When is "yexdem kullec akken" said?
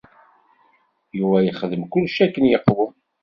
1.45-2.45